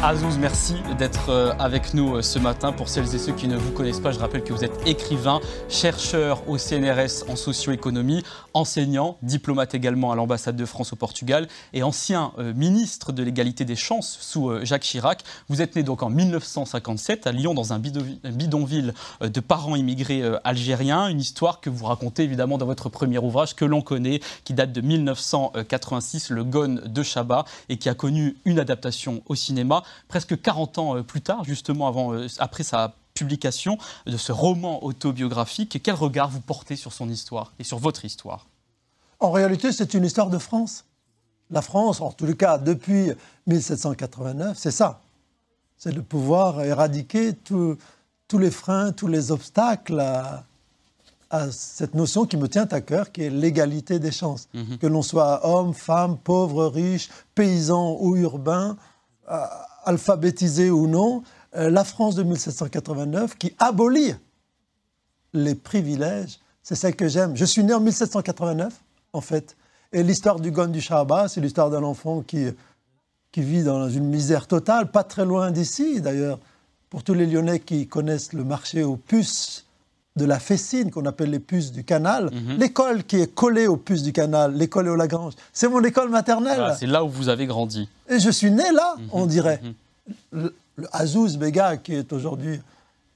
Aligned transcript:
Azouz, 0.00 0.38
merci 0.38 0.76
d'être 0.96 1.28
euh, 1.30 1.52
avec 1.58 1.92
nous 1.92 2.14
euh, 2.14 2.22
ce 2.22 2.38
matin. 2.38 2.70
Pour 2.70 2.88
celles 2.88 3.12
et 3.16 3.18
ceux 3.18 3.32
qui 3.32 3.48
ne 3.48 3.56
vous 3.56 3.72
connaissent 3.72 3.98
pas, 3.98 4.12
je 4.12 4.20
rappelle 4.20 4.44
que 4.44 4.52
vous 4.52 4.62
êtes 4.62 4.86
écrivain, 4.86 5.40
chercheur 5.68 6.48
au 6.48 6.56
CNRS 6.56 7.28
en 7.28 7.34
socio-économie, 7.34 8.22
enseignant, 8.54 9.18
diplomate 9.22 9.74
également 9.74 10.12
à 10.12 10.14
l'ambassade 10.14 10.54
de 10.54 10.64
France 10.64 10.92
au 10.92 10.96
Portugal 10.96 11.48
et 11.72 11.82
ancien 11.82 12.32
euh, 12.38 12.54
ministre 12.54 13.10
de 13.10 13.24
l'égalité 13.24 13.64
des 13.64 13.74
chances 13.74 14.18
sous 14.20 14.64
Jacques 14.64 14.82
Chirac. 14.82 15.24
Vous 15.48 15.62
êtes 15.62 15.74
né 15.74 15.82
donc 15.82 16.04
en 16.04 16.10
1957 16.10 17.26
à 17.26 17.32
Lyon 17.32 17.52
dans 17.52 17.72
un 17.72 17.80
bidonville 17.80 18.94
de 19.20 19.40
parents 19.40 19.74
immigrés 19.74 20.22
algériens. 20.44 21.08
Une 21.08 21.20
histoire 21.20 21.60
que 21.60 21.70
vous 21.70 21.86
racontez 21.86 22.22
évidemment 22.22 22.56
dans 22.56 22.66
votre 22.66 22.88
premier 22.88 23.18
ouvrage 23.18 23.56
que 23.56 23.64
l'on 23.64 23.82
connaît, 23.82 24.20
qui 24.44 24.54
date 24.54 24.70
de 24.72 24.80
1986, 24.80 26.30
Le 26.30 26.44
Gone 26.44 26.82
de 26.86 27.02
Chabat, 27.02 27.44
et 27.68 27.78
qui 27.78 27.88
a 27.88 27.94
connu 27.94 28.36
une 28.44 28.60
adaptation 28.60 29.22
au 29.26 29.34
cinéma 29.34 29.82
presque 30.08 30.40
40 30.40 30.78
ans 30.78 30.96
euh, 30.96 31.02
plus 31.02 31.20
tard, 31.20 31.44
justement 31.44 31.88
avant, 31.88 32.12
euh, 32.14 32.26
après 32.38 32.62
sa 32.62 32.94
publication 33.14 33.78
de 34.06 34.16
ce 34.16 34.32
roman 34.32 34.84
autobiographique. 34.84 35.80
Quel 35.82 35.94
regard 35.94 36.30
vous 36.30 36.40
portez 36.40 36.76
sur 36.76 36.92
son 36.92 37.08
histoire 37.08 37.52
et 37.58 37.64
sur 37.64 37.78
votre 37.78 38.04
histoire? 38.04 38.46
En 39.20 39.32
réalité, 39.32 39.72
c'est 39.72 39.94
une 39.94 40.04
histoire 40.04 40.30
de 40.30 40.38
France. 40.38 40.84
La 41.50 41.62
France, 41.62 42.00
en 42.00 42.14
les 42.20 42.36
cas, 42.36 42.58
depuis 42.58 43.10
1789, 43.46 44.56
c'est 44.56 44.70
ça. 44.70 45.00
C'est 45.76 45.94
de 45.94 46.00
pouvoir 46.00 46.62
éradiquer 46.62 47.32
tous 47.34 47.78
les 48.38 48.50
freins, 48.50 48.92
tous 48.92 49.06
les 49.06 49.30
obstacles 49.30 50.00
à, 50.00 50.44
cette 51.50 51.94
notion 51.94 52.24
qui 52.24 52.36
me 52.36 52.48
tient 52.48 52.68
à 52.70 52.80
cœur, 52.80 53.12
qui 53.12 53.22
est 53.22 53.30
l'égalité 53.30 53.98
des 53.98 54.12
chances. 54.12 54.48
Mhm. 54.54 54.78
Que 54.78 54.86
l'on 54.86 55.02
soit 55.02 55.46
homme, 55.46 55.74
femme, 55.74 56.16
pauvre, 56.16 56.66
riche, 56.66 57.10
paysan 57.34 57.96
ou 58.00 58.16
urbain, 58.16 58.76
euh, 59.30 59.44
alphabétisé 59.88 60.70
ou 60.70 60.86
non, 60.86 61.22
euh, 61.56 61.70
la 61.70 61.82
France 61.82 62.14
de 62.14 62.22
1789 62.22 63.36
qui 63.38 63.54
abolit 63.58 64.14
les 65.32 65.54
privilèges. 65.54 66.38
C'est 66.62 66.74
celle 66.74 66.94
que 66.94 67.08
j'aime. 67.08 67.36
Je 67.36 67.46
suis 67.46 67.64
né 67.64 67.72
en 67.72 67.80
1789, 67.80 68.74
en 69.14 69.20
fait. 69.22 69.56
Et 69.92 70.02
l'histoire 70.02 70.40
du 70.40 70.50
Gon 70.50 70.66
du 70.66 70.82
Shahaba, 70.82 71.28
c'est 71.28 71.40
l'histoire 71.40 71.70
d'un 71.70 71.82
enfant 71.82 72.20
qui, 72.20 72.48
qui 73.32 73.40
vit 73.40 73.62
dans 73.62 73.88
une 73.88 74.04
misère 74.04 74.46
totale, 74.46 74.90
pas 74.90 75.04
très 75.04 75.24
loin 75.24 75.50
d'ici 75.50 76.02
d'ailleurs. 76.02 76.38
Pour 76.90 77.02
tous 77.02 77.14
les 77.14 77.26
Lyonnais 77.26 77.60
qui 77.60 77.86
connaissent 77.86 78.32
le 78.34 78.44
marché 78.44 78.82
aux 78.82 78.96
puces 78.96 79.66
de 80.18 80.26
la 80.26 80.38
Fessine, 80.38 80.90
qu'on 80.90 81.06
appelle 81.06 81.30
les 81.30 81.38
puces 81.38 81.72
du 81.72 81.84
canal, 81.84 82.30
mhm. 82.30 82.58
l'école 82.58 83.04
qui 83.04 83.16
est 83.16 83.34
collée 83.34 83.66
aux 83.66 83.78
puces 83.78 84.02
du 84.02 84.12
canal, 84.12 84.54
l'école 84.54 84.88
au 84.88 84.96
Lagrange, 84.96 85.32
c'est 85.52 85.68
mon 85.68 85.82
école 85.82 86.10
maternelle. 86.10 86.74
c'est 86.78 86.86
là 86.86 87.02
où 87.02 87.08
vous 87.08 87.30
avez 87.30 87.46
grandi. 87.46 87.88
Et 88.10 88.18
je 88.18 88.30
suis 88.30 88.50
né 88.50 88.70
là, 88.72 88.96
mhm. 88.98 89.08
on 89.12 89.26
dirait. 89.26 89.60
Mhm. 89.62 89.72
Le, 90.32 90.54
Azouz 90.92 91.38
Bega, 91.38 91.76
qui 91.76 91.94
est 91.94 92.12
aujourd'hui 92.12 92.60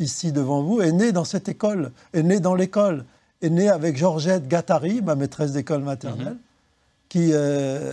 ici 0.00 0.32
devant 0.32 0.62
vous, 0.62 0.80
est 0.80 0.90
né 0.90 1.12
dans 1.12 1.24
cette 1.24 1.48
école, 1.48 1.92
est 2.12 2.22
né 2.22 2.40
dans 2.40 2.56
l'école, 2.56 3.04
est 3.40 3.50
né 3.50 3.68
avec 3.68 3.96
Georgette 3.96 4.48
Gattari, 4.48 5.00
ma 5.00 5.14
maîtresse 5.14 5.52
d'école 5.52 5.82
maternelle, 5.82 6.36
qui 7.08 7.30
euh, 7.32 7.92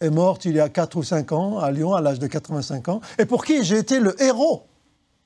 est 0.00 0.10
morte 0.10 0.46
il 0.46 0.54
y 0.54 0.60
a 0.60 0.70
4 0.70 0.96
ou 0.96 1.02
5 1.02 1.32
ans 1.32 1.58
à 1.58 1.70
Lyon, 1.70 1.94
à 1.94 2.00
l'âge 2.00 2.18
de 2.18 2.26
85 2.26 2.88
ans, 2.88 3.00
et 3.18 3.26
pour 3.26 3.44
qui 3.44 3.64
j'ai 3.64 3.78
été 3.78 4.00
le 4.00 4.20
héros 4.22 4.62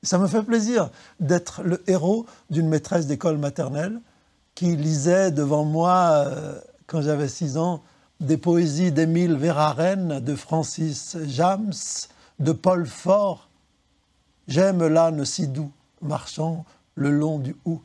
ça 0.03 0.17
me 0.17 0.27
fait 0.27 0.43
plaisir 0.43 0.89
d'être 1.19 1.61
le 1.63 1.83
héros 1.87 2.25
d'une 2.49 2.67
maîtresse 2.67 3.07
d'école 3.07 3.37
maternelle 3.37 3.99
qui 4.55 4.75
lisait 4.75 5.31
devant 5.31 5.63
moi, 5.63 6.25
euh, 6.27 6.59
quand 6.87 7.01
j'avais 7.01 7.27
6 7.27 7.57
ans, 7.57 7.81
des 8.19 8.37
poésies 8.37 8.91
d'Émile 8.91 9.35
Verhaeren, 9.35 10.19
de 10.19 10.35
Francis 10.35 11.17
James, 11.27 11.73
de 12.39 12.51
Paul 12.51 12.85
Fort. 12.85 13.49
J'aime 14.47 14.85
l'âne 14.87 15.23
si 15.25 15.47
doux, 15.47 15.71
marchant 16.01 16.65
le 16.95 17.11
long 17.11 17.39
du 17.39 17.55
hou. 17.65 17.79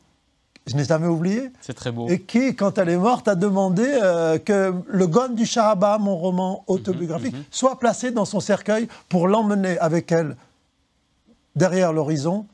Je 0.67 0.75
n'ai 0.75 0.83
jamais 0.83 1.07
oublié. 1.07 1.49
C'est 1.61 1.73
très 1.73 1.91
beau. 1.91 2.09
Et 2.09 2.21
qui, 2.21 2.55
quand 2.55 2.77
elle 2.77 2.89
est 2.89 2.97
morte, 2.97 3.27
a 3.29 3.35
demandé 3.35 3.85
euh, 3.85 4.37
que 4.37 4.73
le 4.85 5.07
Gon 5.07 5.29
du 5.29 5.45
Charaba, 5.45 5.97
mon 5.97 6.17
roman 6.17 6.65
autobiographique, 6.67 7.33
mhm, 7.33 7.39
mhm. 7.39 7.45
soit 7.51 7.79
placé 7.79 8.11
dans 8.11 8.25
son 8.25 8.41
cercueil 8.41 8.89
pour 9.07 9.29
l'emmener 9.29 9.79
avec 9.79 10.11
elle 10.11 10.35
derrière 11.57 11.91
l'horizon 11.91 12.45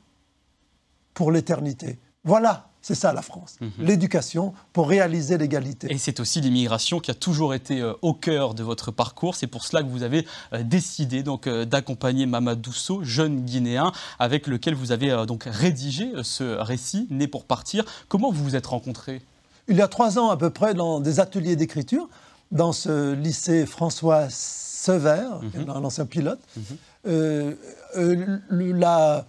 pour 1.12 1.30
l'éternité. 1.30 1.98
Voilà, 2.24 2.70
c'est 2.80 2.94
ça 2.94 3.12
la 3.12 3.22
France. 3.22 3.56
Mhm. 3.60 3.70
L'éducation 3.78 4.54
pour 4.72 4.88
réaliser 4.88 5.38
l'égalité. 5.38 5.92
Et 5.92 5.98
c'est 5.98 6.20
aussi 6.20 6.40
l'immigration 6.40 6.98
qui 7.00 7.10
a 7.10 7.14
toujours 7.14 7.54
été 7.54 7.80
euh, 7.80 7.92
au 8.02 8.14
cœur 8.14 8.54
de 8.54 8.62
votre 8.62 8.90
parcours. 8.90 9.36
C'est 9.36 9.46
pour 9.46 9.64
cela 9.64 9.82
que 9.82 9.88
vous 9.88 10.02
avez 10.02 10.26
euh, 10.52 10.62
décidé 10.62 11.22
donc 11.22 11.46
euh, 11.46 11.66
d'accompagner 11.66 12.26
Mamadou 12.26 12.70
Dousso, 12.70 13.04
jeune 13.04 13.42
Guinéen, 13.44 13.92
avec 14.18 14.46
lequel 14.46 14.74
vous 14.74 14.90
avez 14.90 15.24
donc 15.26 15.44
rédigé 15.46 16.10
ce 16.22 16.44
récit, 16.60 17.06
Né 17.10 17.28
pour 17.28 17.44
partir. 17.44 17.84
Comment 18.08 18.32
vous 18.32 18.42
vous 18.42 18.56
êtes 18.56 18.66
rencontrés? 18.66 19.20
Il 19.68 19.76
y 19.76 19.82
a 19.82 19.88
trois 19.88 20.18
ans 20.18 20.30
à 20.30 20.36
peu 20.36 20.50
près, 20.50 20.74
dans 20.74 21.00
des 21.00 21.20
ateliers 21.20 21.56
d'écriture, 21.56 22.08
dans 22.52 22.72
ce 22.72 23.12
lycée 23.12 23.66
François 23.66 24.28
Sever, 24.30 25.24
mm 25.42 25.70
ancien 25.70 26.06
pilote. 26.06 26.40
Mhm. 26.56 27.54
Euh, 27.96 28.38
euh, 28.52 28.72
la, 28.74 29.24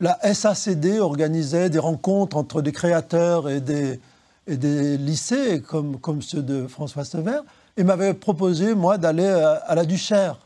la, 0.00 0.34
SACD 0.34 0.98
organisait 1.00 1.70
des 1.70 1.78
rencontres 1.78 2.36
entre 2.36 2.62
des 2.62 2.72
créateurs 2.72 3.48
et 3.48 3.60
des, 3.60 4.00
et 4.46 4.56
des 4.56 4.96
lycées, 4.96 5.62
comme, 5.62 5.98
comme 5.98 6.22
ceux 6.22 6.42
de 6.42 6.66
François 6.66 7.04
Sever, 7.04 7.40
et 7.76 7.84
m'avait 7.84 8.14
proposé, 8.14 8.74
moi, 8.74 8.98
d'aller 8.98 9.26
à, 9.26 9.74
la 9.74 9.84
Duchère. 9.84 10.38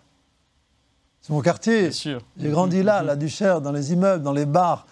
C'est 1.22 1.32
mon 1.32 1.40
quartier. 1.40 1.90
J'ai 1.90 2.18
grandi 2.50 2.82
là, 2.82 2.96
à 2.96 3.02
la 3.02 3.16
Duchère, 3.16 3.60
dans 3.60 3.72
les 3.72 3.92
immeubles, 3.92 4.22
dans 4.22 4.32
les 4.32 4.46
bars. 4.46 4.86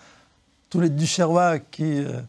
Tous 0.71 0.81
les 0.81 0.89
Duchérois 0.89 1.59
qui, 1.59 1.99
euh, 1.99 2.21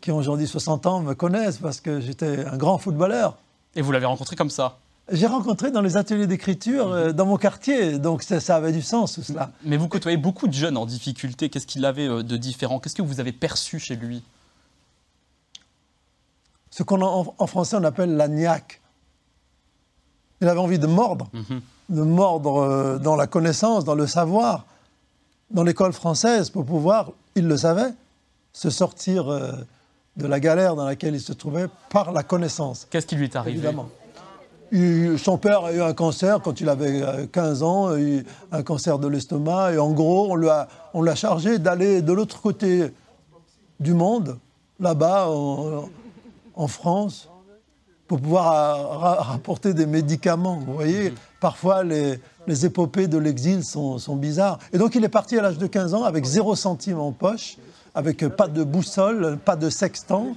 qui 0.00 0.10
ont 0.10 0.16
aujourd'hui 0.16 0.48
60 0.48 0.86
ans 0.86 1.00
me 1.00 1.14
connaissent 1.14 1.58
parce 1.58 1.80
que 1.80 2.00
j'étais 2.00 2.44
un 2.44 2.56
grand 2.56 2.78
footballeur. 2.78 3.36
Et 3.76 3.82
vous 3.82 3.92
l'avez 3.92 4.06
rencontré 4.06 4.34
comme 4.34 4.50
ça? 4.50 4.78
J'ai 5.10 5.26
rencontré 5.26 5.70
dans 5.70 5.82
les 5.82 5.96
ateliers 5.96 6.26
d'écriture 6.26 6.90
euh, 6.90 7.12
dans 7.12 7.26
mon 7.26 7.36
quartier, 7.36 7.98
donc 7.98 8.22
ça, 8.22 8.56
avait 8.56 8.72
du 8.72 8.82
sens 8.82 9.14
tout 9.14 9.22
cela. 9.22 9.50
Mais 9.64 9.76
vous 9.76 9.88
côtoyez 9.88 10.16
beaucoup 10.16 10.48
de 10.48 10.54
jeunes 10.54 10.76
en 10.76 10.86
difficulté. 10.86 11.50
Qu'est-ce 11.50 11.66
qu'il 11.66 11.84
avait 11.84 12.08
euh, 12.08 12.22
de 12.22 12.36
différent? 12.36 12.78
Qu'est-ce 12.78 12.94
que 12.94 13.02
vous 13.02 13.20
avez 13.20 13.32
perçu 13.32 13.78
chez 13.78 13.96
lui? 13.96 14.22
Ce 16.70 16.82
qu'on 16.82 17.02
en, 17.02 17.46
français 17.46 17.76
on 17.76 17.84
appelle 17.84 18.16
la 18.16 18.28
niaque. 18.28 18.80
Il 20.40 20.48
avait 20.48 20.60
envie 20.60 20.78
de 20.78 20.86
mordre, 20.86 21.28
mhm. 21.32 21.60
de 21.90 22.02
mordre 22.02 22.56
euh, 22.56 22.98
dans 22.98 23.14
la 23.14 23.26
connaissance, 23.26 23.84
dans 23.84 23.94
le 23.94 24.06
savoir, 24.06 24.64
dans 25.50 25.62
l'école 25.62 25.92
française 25.92 26.50
pour 26.50 26.64
pouvoir, 26.64 27.12
il 27.34 27.46
le 27.46 27.56
savait, 27.58 27.92
se 28.52 28.70
sortir 28.70 29.26
de 30.16 30.26
la 30.26 30.40
galère 30.40 30.76
dans 30.76 30.84
laquelle 30.84 31.14
il 31.14 31.20
se 31.20 31.32
trouvait 31.32 31.66
par 31.90 32.12
la 32.12 32.22
connaissance. 32.22 32.86
Qu'est-ce 32.90 33.06
qui 33.06 33.16
lui 33.16 33.24
est 33.24 33.36
arrivé? 33.36 33.58
Évidemment 33.58 33.88
son 35.18 35.38
père 35.38 35.64
a 35.64 35.72
eu 35.72 35.82
un 35.82 35.92
cancer 35.92 36.40
quand 36.42 36.60
il 36.60 36.68
avait 36.68 37.28
15 37.30 37.62
euh, 37.62 37.66
ans, 37.66 37.90
un 38.52 38.62
cancer 38.62 38.98
de 38.98 39.08
l'estomac, 39.08 39.72
et 39.72 39.78
en 39.78 39.92
gros, 39.92 40.32
on 40.32 40.36
l'a, 40.36 40.68
on 40.94 41.14
chargé 41.14 41.58
d'aller 41.58 42.02
de 42.02 42.12
l'autre 42.12 42.40
côté 42.40 42.92
du 43.80 43.94
monde, 43.94 44.38
là-bas, 44.80 45.28
en, 45.28 46.68
France, 46.68 47.28
pour 48.06 48.20
pouvoir 48.20 49.26
rapporter 49.28 49.74
des 49.74 49.86
médicaments. 49.86 50.60
Vous 50.66 50.74
voyez, 50.74 51.12
parfois 51.40 51.84
les, 51.84 52.18
les 52.46 52.66
épopées 52.66 53.08
de 53.08 53.18
l'exil 53.18 53.64
sont, 53.64 53.98
sont, 53.98 54.16
bizarres. 54.16 54.58
Et 54.72 54.78
donc 54.78 54.94
il 54.94 55.04
est 55.04 55.08
parti 55.08 55.38
à 55.38 55.42
l'âge 55.42 55.58
de 55.58 55.66
15 55.66 55.94
ans 55.94 56.04
avec 56.04 56.24
zéro 56.24 56.54
centime 56.54 56.98
en 56.98 57.12
poche, 57.12 57.56
avec 57.94 58.26
pas 58.28 58.48
de 58.48 58.64
boussole, 58.64 59.38
pas 59.44 59.56
de 59.56 59.70
sextant, 59.70 60.34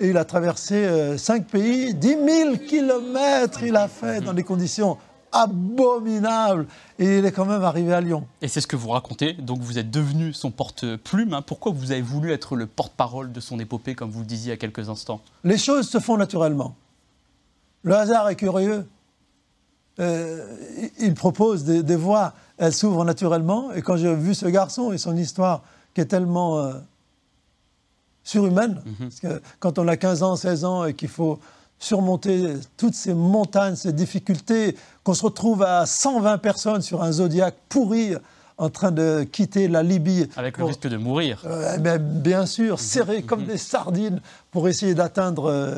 et 0.00 0.08
il 0.08 0.16
a 0.16 0.24
traversé 0.24 0.74
euh, 0.74 1.18
cinq 1.18 1.46
pays, 1.46 1.94
10 1.94 2.08
000 2.08 2.56
kilomètres 2.66 3.62
il 3.62 3.76
a 3.76 3.86
fait 3.86 4.20
dans 4.20 4.32
des 4.32 4.42
conditions 4.42 4.96
abominables. 5.32 6.66
Et 6.98 7.18
il 7.18 7.24
est 7.24 7.32
quand 7.32 7.44
même 7.44 7.62
arrivé 7.62 7.92
à 7.92 8.00
Lyon. 8.00 8.26
Et 8.42 8.48
c'est 8.48 8.60
ce 8.60 8.66
que 8.66 8.76
vous 8.76 8.88
racontez. 8.88 9.34
Donc 9.34 9.60
vous 9.60 9.78
êtes 9.78 9.90
devenu 9.90 10.32
son 10.32 10.50
porte-plume. 10.50 11.34
Hein. 11.34 11.42
Pourquoi 11.42 11.72
vous 11.72 11.92
avez 11.92 12.02
voulu 12.02 12.32
être 12.32 12.56
le 12.56 12.66
porte-parole 12.66 13.30
de 13.30 13.40
son 13.40 13.58
épopée, 13.60 13.94
comme 13.94 14.10
vous 14.10 14.20
le 14.20 14.26
disiez 14.26 14.48
il 14.48 14.50
y 14.50 14.54
a 14.54 14.56
quelques 14.56 14.88
instants? 14.88 15.20
Les 15.44 15.58
choses 15.58 15.88
se 15.88 15.98
font 15.98 16.16
naturellement. 16.16 16.74
Le 17.82 17.94
hasard 17.94 18.28
est 18.28 18.36
curieux. 18.36 18.86
Euh, 19.98 20.56
il 20.98 21.14
propose 21.14 21.64
des, 21.64 21.96
voies, 21.96 22.32
elles 22.58 22.72
s'ouvrent 22.72 23.04
naturellement. 23.04 23.72
Et 23.72 23.82
quand 23.82 23.96
j'ai 23.96 24.14
vu 24.14 24.34
ce 24.34 24.46
garçon 24.46 24.92
et 24.92 24.98
son 24.98 25.16
histoire 25.16 25.62
qui 25.94 26.00
est 26.00 26.06
tellement 26.06 26.58
euh, 26.58 26.72
surhumaine. 28.24 28.82
Mhm. 28.84 28.94
Parce 28.98 29.20
que 29.20 29.42
quand 29.58 29.78
on 29.78 29.88
a 29.88 29.96
15 29.96 30.22
ans, 30.22 30.36
16 30.36 30.64
ans 30.64 30.84
et 30.84 30.94
qu'il 30.94 31.08
faut 31.08 31.38
surmonter 31.78 32.54
toutes 32.76 32.94
ces 32.94 33.14
montagnes, 33.14 33.74
ces 33.74 33.92
difficultés, 33.92 34.76
qu'on 35.02 35.14
se 35.14 35.24
retrouve 35.24 35.62
à 35.62 35.86
120 35.86 36.38
personnes 36.38 36.82
sur 36.82 37.02
un 37.02 37.10
zodiaque 37.10 37.56
pourri 37.68 38.14
en 38.58 38.68
train 38.68 38.92
de 38.92 39.24
quitter 39.24 39.68
la 39.68 39.82
Libye. 39.82 40.28
Avec 40.36 40.58
le 40.58 40.64
risque 40.64 40.86
de 40.86 40.98
mourir. 40.98 41.42
Euh, 41.46 41.78
eh 41.78 41.98
bien 41.98 42.44
sûr, 42.44 42.74
mhm. 42.74 42.78
serrés 42.78 43.22
comme 43.22 43.40
mhm. 43.40 43.46
des 43.46 43.56
sardines 43.56 44.20
pour 44.50 44.68
essayer 44.68 44.94
d'atteindre 44.94 45.50
euh, 45.50 45.74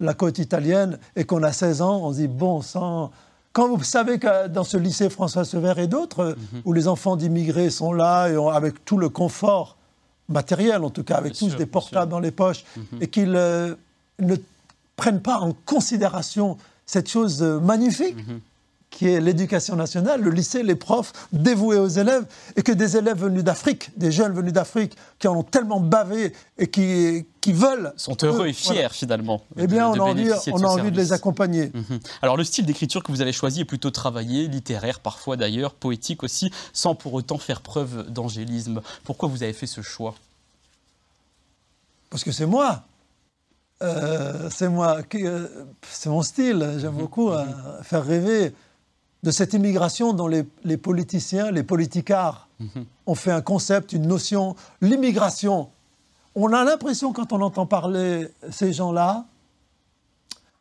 la 0.00 0.14
côte 0.14 0.38
italienne 0.38 0.98
et 1.14 1.24
qu'on 1.24 1.42
a 1.42 1.52
16 1.52 1.82
ans, 1.82 2.00
on 2.02 2.12
se 2.12 2.18
dit 2.18 2.28
bon 2.28 2.62
sang. 2.62 3.10
Quand 3.52 3.68
vous 3.68 3.84
savez 3.84 4.18
que 4.18 4.48
dans 4.48 4.64
ce 4.64 4.78
lycée 4.78 5.10
François 5.10 5.44
Sever 5.44 5.74
et 5.76 5.86
d'autres, 5.86 6.36
où 6.64 6.72
les 6.72 6.88
enfants 6.88 7.16
d'immigrés 7.16 7.68
sont 7.68 7.92
là 7.92 8.28
et 8.28 8.36
avec 8.50 8.82
tout 8.86 8.96
le 8.96 9.10
confort 9.10 9.76
matériel, 10.32 10.82
en 10.82 10.90
tout 10.90 11.04
cas, 11.04 11.16
avec 11.16 11.34
tous 11.34 11.56
des 11.56 11.66
portables 11.66 12.10
dans 12.10 12.20
les 12.20 12.30
poches, 12.30 12.64
et 13.00 13.08
qu'ils 13.08 13.36
euh, 13.36 13.74
ne 14.18 14.36
prennent 14.96 15.22
pas 15.22 15.38
en 15.38 15.52
considération 15.64 16.56
cette 16.86 17.08
chose 17.08 17.42
magnifique 17.42 18.16
qui 19.02 19.08
est 19.08 19.20
l'éducation 19.20 19.74
nationale, 19.74 20.20
le 20.20 20.30
lycée, 20.30 20.62
les 20.62 20.76
profs 20.76 21.12
dévoués 21.32 21.76
aux 21.76 21.88
élèves, 21.88 22.24
et 22.54 22.62
que 22.62 22.70
des 22.70 22.96
élèves 22.96 23.18
venus 23.18 23.42
d'Afrique, 23.42 23.90
des 23.98 24.12
jeunes 24.12 24.32
venus 24.32 24.52
d'Afrique, 24.52 24.96
qui 25.18 25.26
en 25.26 25.36
ont 25.36 25.42
tellement 25.42 25.80
bavé 25.80 26.32
et 26.56 26.68
qui, 26.68 27.26
qui 27.40 27.52
veulent... 27.52 27.92
Sont 27.96 28.16
heureux 28.22 28.46
et 28.46 28.52
fiers 28.52 28.90
finalement. 28.92 29.42
Eh 29.56 29.66
bien, 29.66 29.88
on, 29.88 29.94
a 29.94 29.98
envie, 29.98 30.30
on 30.52 30.62
a 30.62 30.66
envie 30.68 30.92
de 30.92 30.96
les 30.96 31.12
accompagner. 31.12 31.72
Mhm. 31.74 31.98
Alors 32.22 32.36
le 32.36 32.44
style 32.44 32.64
d'écriture 32.64 33.02
que 33.02 33.10
vous 33.10 33.20
avez 33.20 33.32
choisi 33.32 33.62
est 33.62 33.64
plutôt 33.64 33.90
travaillé, 33.90 34.46
littéraire 34.46 35.00
parfois 35.00 35.36
d'ailleurs, 35.36 35.74
poétique 35.74 36.22
aussi, 36.22 36.52
sans 36.72 36.94
pour 36.94 37.12
autant 37.14 37.38
faire 37.38 37.60
preuve 37.60 38.08
d'angélisme. 38.08 38.82
Pourquoi 39.02 39.28
vous 39.28 39.42
avez 39.42 39.52
fait 39.52 39.66
ce 39.66 39.80
choix? 39.80 40.14
Parce 42.08 42.22
que 42.22 42.30
c'est 42.30 42.46
moi. 42.46 42.84
Euh, 43.82 44.48
c'est 44.48 44.68
moi, 44.68 44.98
euh, 45.16 45.48
c'est 45.90 46.08
mon 46.08 46.22
style. 46.22 46.76
J'aime 46.78 46.92
mhm. 46.92 46.98
beaucoup 46.98 47.30
euh, 47.30 47.44
faire 47.82 48.04
rêver 48.04 48.54
de 49.22 49.30
cette 49.30 49.52
immigration 49.54 50.12
dont 50.12 50.26
les, 50.26 50.76
politiciens, 50.76 51.50
les 51.50 51.62
politicards 51.62 52.48
mhm. 52.58 52.84
ont 53.06 53.14
fait 53.14 53.30
un 53.30 53.40
concept, 53.40 53.92
une 53.92 54.06
notion, 54.06 54.56
l'immigration. 54.80 55.70
On 56.34 56.52
a 56.52 56.64
l'impression, 56.64 57.12
quand 57.12 57.32
on 57.32 57.40
entend 57.40 57.66
parler 57.66 58.28
ces 58.50 58.72
gens-là, 58.72 59.26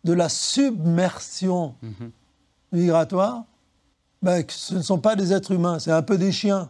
de 0.04 0.14
la 0.14 0.30
submersion 0.30 1.76
mhm. 1.82 2.12
migratoire, 2.72 3.44
ben, 4.22 4.44
que 4.44 4.54
ce 4.54 4.76
ne 4.76 4.82
sont 4.82 5.00
pas 5.00 5.16
des 5.16 5.34
êtres 5.34 5.52
humains, 5.52 5.80
c'est 5.80 5.92
un 5.92 6.04
peu 6.04 6.18
des 6.18 6.32
chiens. 6.32 6.70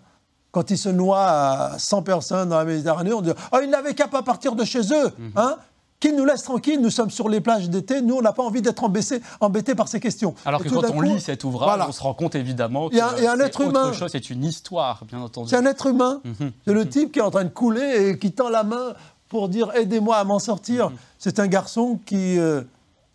Quand 0.51 0.69
ils 0.69 0.77
se 0.77 0.89
noient 0.89 1.27
à 1.27 1.79
100 1.79 2.03
personnes 2.03 2.49
dans 2.49 2.57
la 2.57 2.65
Méditerranée, 2.65 3.13
on 3.13 3.21
dit 3.21 3.31
«Oh, 3.53 3.57
ils 3.61 3.69
n'avaient 3.69 3.95
qu'à 3.95 4.07
pas 4.07 4.21
partir 4.21 4.55
de 4.55 4.63
chez 4.63 4.81
eux 4.93 5.09
mhm. 5.17 5.31
hein 5.35 5.57
qu'ils 6.01 6.15
nous 6.15 6.25
laissent 6.25 6.43
tranquilles, 6.43 6.81
nous 6.81 6.89
sommes 6.89 7.11
sur 7.11 7.29
les 7.29 7.39
plages 7.39 7.69
d'été, 7.69 8.01
nous 8.01 8.15
on 8.15 8.21
n'a 8.21 8.33
pas 8.33 8.43
envie 8.43 8.61
d'être 8.61 8.83
embêtés 8.83 9.75
par 9.75 9.87
ces 9.87 10.01
questions. 10.01 10.33
Alors 10.43 10.61
que 10.61 10.67
quand 10.67 10.89
on 10.93 10.99
lit 10.99 11.21
cet 11.21 11.45
ouvrage, 11.45 11.81
on 11.87 11.91
se 11.93 12.01
rend 12.01 12.13
compte 12.13 12.35
évidemment 12.35 12.89
que 12.89 12.95
c'est 12.95 13.27
un 13.27 13.39
être 13.39 13.61
humain. 13.61 13.87
autre 13.87 13.93
chose, 13.93 14.11
c'est 14.11 14.29
une 14.29 14.43
histoire, 14.43 15.05
bien 15.05 15.21
entendu. 15.21 15.49
C'est 15.49 15.55
un 15.55 15.65
être 15.65 15.87
humain, 15.87 16.19
mhm. 16.25 16.51
c'est 16.65 16.73
le 16.73 16.89
type 16.89 17.13
qui 17.13 17.19
est 17.19 17.21
en 17.21 17.31
train 17.31 17.45
de 17.45 17.49
couler 17.49 18.09
et 18.09 18.19
qui 18.19 18.33
tend 18.33 18.49
la 18.49 18.63
main 18.63 18.95
pour 19.29 19.47
dire 19.47 19.71
aidez-moi 19.75 20.17
à 20.17 20.23
m'en 20.23 20.39
sortir. 20.39 20.89
Mhm. 20.89 20.97
C'est 21.19 21.39
un 21.39 21.47
garçon 21.47 21.99
qui, 22.05 22.37
euh, 22.39 22.63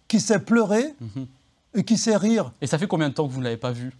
qui 0.06 0.21
sait 0.21 0.38
pleurer 0.38 0.94
mhm. 1.00 1.27
et 1.75 1.85
qui 1.85 1.99
sait 1.99 2.17
rire. 2.17 2.53
Et 2.62 2.69
ça 2.69 2.79
fait 2.79 2.87
combien 2.87 3.09
de 3.09 3.15
temps 3.15 3.27
que 3.27 3.33
vous 3.33 3.41
ne 3.41 3.44
l'avez 3.44 3.56
pas 3.56 3.73
vu? 3.73 3.93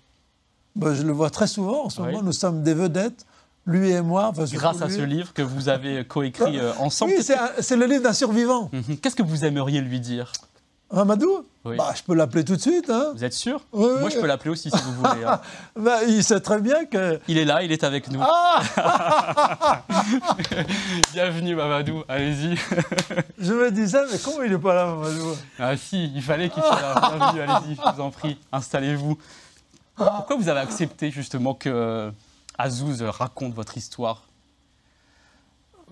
Ben, 0.77 0.95
Je 0.95 1.03
le 1.03 1.13
vois 1.13 1.31
très 1.31 1.49
souvent 1.49 1.87
en 1.87 1.91
ce 1.91 2.01
moment, 2.01 2.23
nous 2.23 2.33
sommes 2.33 2.63
des 2.63 2.75
vedettes 2.75 3.27
lui 3.67 3.91
et 3.91 4.01
moi. 4.01 4.33
Grâce 4.53 4.83
à 4.83 4.89
ce 4.89 5.01
livre 5.01 5.33
que 5.33 5.43
vous 5.43 5.69
avez 5.69 6.05
coécrit 6.05 6.59
euh, 6.59 6.73
ensemble. 6.79 7.13
Oui, 7.17 7.25
c'est 7.61 7.77
le 7.77 7.87
livre 7.87 8.03
d'un 8.03 8.13
survivant. 8.13 8.71
Mhm. 8.73 8.99
Qu'est-ce 8.99 9.17
que 9.17 9.23
vous 9.23 9.45
aimeriez 9.45 9.81
lui 9.81 10.01
dire 10.01 10.33
Amadou 10.89 11.45
bah, 11.65 11.93
Je 11.97 12.03
peux 12.05 12.15
l'appeler 12.15 12.45
tout 12.45 12.55
de 12.55 12.61
suite. 12.61 12.89
Hein. 12.91 13.11
Vous 13.13 13.25
êtes 13.25 13.33
sûr 13.33 13.61
Moi, 13.73 14.09
je 14.09 14.21
peux 14.21 14.27
l'appeler 14.27 14.51
aussi 14.51 14.71
si 14.71 14.83
vous 14.85 14.93
voulez. 14.93 15.25
Hein. 15.25 15.41
bah, 15.77 16.05
il 16.07 16.23
sait 16.23 16.39
très 16.39 16.61
bien 16.61 16.85
que. 16.85 17.19
Il 17.27 17.39
est 17.39 17.45
là, 17.45 17.65
il 17.65 17.73
est 17.73 17.83
avec 17.83 18.09
nous. 18.09 18.21
Ah 18.23 18.63
Bienvenue, 21.13 21.57
Mamadou, 21.57 22.05
allez-y. 22.09 22.57
je 23.39 23.53
me 23.53 23.73
disais, 23.73 23.99
mais 24.13 24.19
comment 24.25 24.45
il 24.45 24.53
n'est 24.53 24.59
pas 24.59 24.75
là, 24.75 24.87
Mamadou 24.87 25.37
Ah, 25.59 25.77
si, 25.77 26.13
il 26.15 26.23
fallait 26.23 26.51
qu'il 26.51 26.63
soit 26.63 26.81
là. 26.81 26.95
Bienvenue, 27.01 27.41
allez-y, 27.41 27.75
je 27.75 27.95
vous 27.97 28.01
en 28.01 28.11
prie, 28.13 28.39
installez-vous. 28.53 29.19
Pourquoi 29.97 30.37
vous 30.37 30.49
avez 30.49 30.61
accepté 30.61 31.11
justement 31.11 31.55
que 31.55 32.13
Azouz 32.59 33.03
raconte 33.03 33.55
votre 33.55 33.77
histoire 33.77 34.23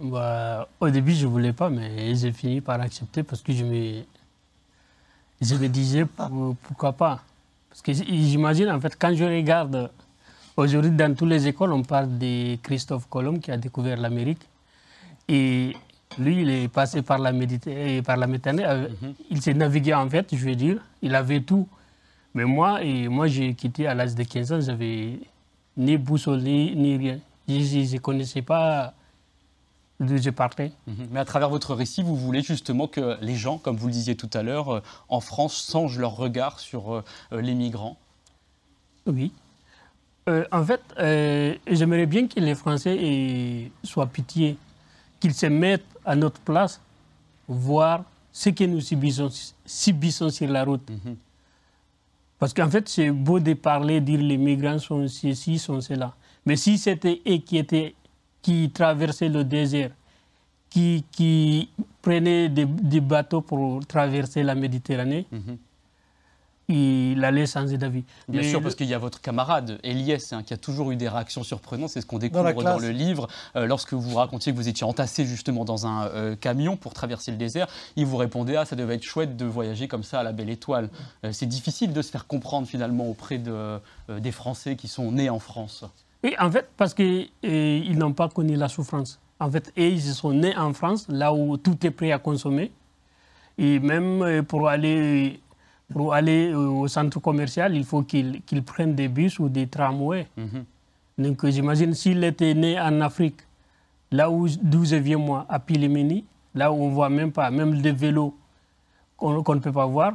bah, 0.00 0.68
Au 0.80 0.90
début, 0.90 1.12
je 1.12 1.26
ne 1.26 1.30
voulais 1.30 1.52
pas, 1.52 1.70
mais 1.70 2.14
j'ai 2.14 2.32
fini 2.32 2.60
par 2.60 2.80
accepter 2.80 3.22
parce 3.22 3.42
que 3.42 3.52
je 3.52 3.64
me, 3.64 4.02
je 5.40 5.54
me 5.54 5.68
disais 5.68 6.04
pourquoi 6.06 6.92
pas? 6.92 7.22
Parce 7.68 7.82
que 7.82 7.92
j'imagine, 7.92 8.70
en 8.70 8.80
fait, 8.80 8.96
quand 8.98 9.14
je 9.14 9.24
regarde 9.24 9.90
aujourd'hui 10.56 10.90
dans 10.90 11.14
toutes 11.14 11.28
les 11.28 11.48
écoles, 11.48 11.72
on 11.72 11.82
parle 11.82 12.18
de 12.18 12.56
Christophe 12.56 13.08
Colomb 13.08 13.38
qui 13.38 13.50
a 13.50 13.56
découvert 13.56 13.96
l'Amérique. 13.96 14.42
Et 15.28 15.74
lui, 16.18 16.42
il 16.42 16.50
est 16.50 16.68
passé 16.68 17.02
par 17.02 17.18
la 17.18 17.32
Méditerranée. 17.32 18.02
Par 18.02 18.16
la 18.16 18.26
Méditerranée 18.26 18.64
euh, 18.64 18.88
mhm. 19.02 19.14
Il 19.30 19.42
s'est 19.42 19.54
navigué, 19.54 19.92
en 19.92 20.08
fait, 20.08 20.34
je 20.34 20.44
veux 20.44 20.54
dire. 20.54 20.78
Il 21.02 21.14
avait 21.14 21.40
tout. 21.40 21.66
Mais 22.34 22.44
moi, 22.44 22.82
et 22.82 23.08
moi 23.08 23.28
j'ai 23.28 23.54
quitté 23.54 23.86
à 23.86 23.94
l'âge 23.94 24.14
de 24.14 24.22
15 24.24 24.52
ans, 24.52 24.60
j'avais 24.60 25.20
ni 25.76 25.96
boussole, 25.96 26.42
ni, 26.42 26.96
rien. 26.96 27.18
Je 27.48 27.94
ne 27.94 27.98
connaissais 27.98 28.42
pas 28.42 28.94
d'où 30.00 30.16
je 30.16 30.30
partais. 30.30 30.72
Mhm. 30.86 31.08
Mais 31.10 31.20
à 31.20 31.24
travers 31.24 31.50
votre 31.50 31.74
récit, 31.74 32.02
vous 32.02 32.16
voulez 32.16 32.42
justement 32.42 32.86
que 32.88 33.18
les 33.20 33.36
gens, 33.36 33.58
comme 33.58 33.76
vous 33.76 33.86
le 33.86 33.92
disiez 33.92 34.16
tout 34.16 34.30
à 34.32 34.42
l'heure, 34.42 34.74
euh, 34.74 34.80
en 35.08 35.20
France, 35.20 35.68
changent 35.70 35.98
leur 35.98 36.16
regard 36.16 36.60
sur 36.60 36.94
euh, 36.94 37.04
euh, 37.32 37.40
les 37.40 37.54
migrants? 37.54 37.96
Oui. 39.06 39.32
en 40.26 40.64
fait, 40.64 40.80
j'aimerais 41.66 42.06
bien 42.06 42.26
que 42.26 42.40
les 42.40 42.54
Français 42.54 43.70
soient 43.82 44.06
pitié, 44.06 44.56
qu'ils 45.20 45.34
se 45.34 45.44
mettent 45.44 45.84
à 46.06 46.16
notre 46.16 46.40
place, 46.40 46.80
voir 47.46 48.04
ce 48.32 48.48
que 48.48 48.64
nous 48.64 48.80
subissons, 48.80 49.28
subissons 49.66 50.30
sur 50.30 50.48
la 50.48 50.64
route. 50.64 50.88
Mhm. 50.88 51.16
Parce 52.38 52.52
qu'en 52.52 52.68
fait, 52.68 52.88
c'est 52.88 53.10
beau 53.10 53.40
de 53.40 53.54
parler, 53.54 54.00
dire 54.00 54.20
les 54.20 54.36
migrants 54.36 54.78
sont 54.78 55.06
ceci, 55.08 55.58
sont 55.58 55.80
cela. 55.80 56.14
Mais 56.46 56.56
si 56.56 56.78
c'était 56.78 57.22
eux 57.26 57.38
qui, 57.38 57.64
qui 58.42 58.70
traversaient 58.70 59.28
le 59.28 59.44
désert, 59.44 59.90
qui, 60.68 61.04
qui 61.12 61.70
prenaient 62.02 62.48
des, 62.48 63.00
bateaux 63.00 63.40
pour 63.40 63.86
traverser 63.86 64.42
la 64.42 64.54
Méditerranée, 64.54 65.26
mhm 65.30 65.56
il 66.68 67.22
allait 67.24 67.46
changer 67.46 67.76
d'avis. 67.76 68.04
Bien 68.28 68.42
sûr, 68.42 68.62
parce 68.62 68.74
qu'il 68.74 68.86
y 68.86 68.94
a 68.94 68.98
votre 68.98 69.20
camarade, 69.20 69.78
Eliès, 69.82 70.32
hein, 70.32 70.42
qui 70.42 70.54
a 70.54 70.56
toujours 70.56 70.90
eu 70.92 70.96
des 70.96 71.08
réactions 71.08 71.42
surprenantes. 71.42 71.90
C'est 71.90 72.00
ce 72.00 72.06
qu'on 72.06 72.18
découvre 72.18 72.52
dans, 72.62 72.78
le 72.78 72.90
livre. 72.90 73.28
Euh, 73.56 73.66
lorsque 73.66 73.92
vous 73.92 74.16
racontiez 74.16 74.52
que 74.52 74.56
vous 74.56 74.68
étiez 74.68 74.84
entassé 74.86 75.26
justement 75.26 75.64
dans 75.64 75.86
un 75.86 76.06
euh, 76.06 76.36
camion 76.36 76.76
pour 76.76 76.94
traverser 76.94 77.30
le 77.30 77.36
désert, 77.36 77.66
il 77.96 78.06
vous 78.06 78.16
répondait 78.16 78.56
Ah, 78.56 78.64
ça 78.64 78.76
devait 78.76 78.94
être 78.94 79.02
chouette 79.02 79.36
de 79.36 79.44
voyager 79.44 79.88
comme 79.88 80.02
ça 80.02 80.20
à 80.20 80.22
la 80.22 80.32
belle 80.32 80.48
étoile. 80.48 80.88
Euh, 81.24 81.32
c'est 81.32 81.46
difficile 81.46 81.92
de 81.92 82.00
se 82.00 82.10
faire 82.10 82.26
comprendre 82.26 82.66
finalement 82.66 83.08
auprès 83.08 83.38
de, 83.38 83.78
des 84.08 84.32
Français 84.32 84.76
qui 84.76 84.88
sont 84.88 85.12
nés 85.12 85.28
en 85.28 85.38
France. 85.38 85.84
Oui, 86.22 86.34
en 86.38 86.50
fait, 86.50 86.70
parce 86.78 86.94
qu'ils 86.94 87.98
n'ont 87.98 88.14
pas 88.14 88.28
connu 88.28 88.56
la 88.56 88.68
souffrance. 88.68 89.20
En 89.38 89.50
fait, 89.50 89.72
et 89.76 89.88
ils 89.88 90.00
sont 90.00 90.32
nés 90.32 90.56
en 90.56 90.72
France, 90.72 91.06
là 91.08 91.34
où 91.34 91.58
tout 91.58 91.86
est 91.86 91.90
prêt 91.90 92.12
à 92.12 92.18
consommer. 92.18 92.72
Et 93.58 93.78
même 93.78 94.42
pour 94.44 94.68
aller 94.68 95.40
pour 95.92 96.14
aller 96.14 96.50
euh, 96.50 96.56
au 96.56 96.88
centre 96.88 97.20
commercial, 97.20 97.76
il 97.76 97.84
faut 97.84 98.02
qu'il 98.02 98.42
prenne 98.64 98.94
des 98.94 99.08
bus 99.08 99.38
ou 99.38 99.48
des 99.48 99.66
tramways. 99.66 100.26
Mhm. 100.36 100.64
Donc 101.18 101.46
j'imagine 101.46 101.94
s'il 101.94 102.24
était 102.24 102.54
né 102.54 102.80
en 102.80 103.00
Afrique, 103.00 103.40
là 104.10 104.30
où 104.30 104.48
d'où 104.48 104.84
je 104.84 104.96
viens 104.96 105.18
moi, 105.18 105.46
à 105.48 105.58
Pilimeni, 105.58 106.24
là 106.54 106.72
où 106.72 106.76
on 106.76 106.88
ne 106.88 106.94
voit 106.94 107.10
même 107.10 107.32
pas, 107.32 107.50
même 107.50 107.80
des 107.80 107.92
vélos 107.92 108.36
qu'on 109.16 109.32
ne 109.32 109.60
peut 109.60 109.72
pas 109.72 109.86
voir, 109.86 110.14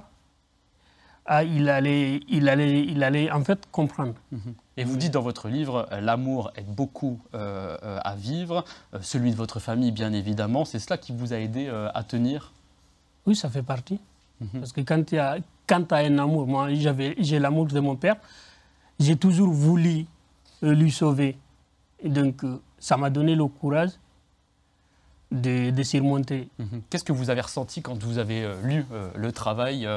ah, 1.26 1.44
il, 1.44 1.70
allait, 1.70 2.22
il, 2.28 2.50
allait, 2.50 2.82
il 2.82 3.04
allait 3.04 3.32
en 3.32 3.44
fait 3.44 3.68
comprendre. 3.72 4.16
Mhm. 4.32 4.54
Et 4.78 4.84
vous 4.84 4.98
dites 4.98 5.14
dans 5.14 5.22
votre 5.22 5.48
livre, 5.48 5.88
euh, 5.92 6.02
l'amour 6.02 6.52
aide 6.56 6.74
beaucoup 6.74 7.20
euh, 7.36 7.78
à 7.82 8.16
vivre, 8.16 8.66
celui 9.02 9.32
de 9.32 9.36
votre 9.36 9.60
famille 9.60 9.92
bien 9.92 10.12
évidemment. 10.12 10.66
C'est 10.66 10.80
cela 10.80 10.98
qui 10.98 11.12
vous 11.12 11.32
a 11.34 11.38
aidé 11.38 11.70
à 11.94 12.04
tenir? 12.04 12.52
Oui, 13.28 13.36
ça 13.36 13.50
fait 13.50 13.62
partie. 13.62 14.00
Mhm. 14.42 14.60
Parce 14.60 14.72
que 14.72 14.82
quand 14.82 15.12
il 15.12 15.16
y 15.16 15.20
a, 15.20 15.38
quant 15.70 15.86
à 15.92 15.98
un 15.98 16.18
amour, 16.18 16.48
moi 16.48 16.70
j'ai 16.74 17.40
l'amour 17.40 17.68
de 17.68 17.80
mon 17.80 17.96
père, 17.96 18.16
j'ai 19.00 19.16
toujours 19.16 19.54
voulu 19.54 20.08
euh, 20.64 20.74
lui 20.74 20.92
sauver. 20.92 21.38
Et 22.02 22.10
donc 22.10 22.44
euh, 22.44 22.60
ça 22.80 22.98
m'a 22.98 23.12
donné 23.12 23.36
le 23.36 23.46
courage 23.46 23.92
de, 25.32 25.84
surmonter. 25.84 26.50
Mhm. 26.58 26.82
Qu'est-ce 26.90 27.04
que 27.04 27.14
vous 27.14 27.30
avez 27.30 27.42
ressenti 27.42 27.84
quand 27.84 28.04
vous 28.04 28.18
avez 28.18 28.44
euh, 28.44 28.56
lu 28.64 28.86
le 29.16 29.32
travail 29.32 29.88